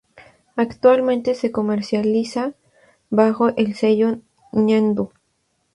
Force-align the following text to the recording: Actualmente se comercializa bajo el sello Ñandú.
Actualmente 0.55 1.35
se 1.35 1.51
comercializa 1.51 2.55
bajo 3.11 3.49
el 3.55 3.75
sello 3.75 4.17
Ñandú. 4.51 5.11